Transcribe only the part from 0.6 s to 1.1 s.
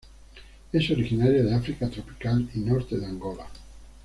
Es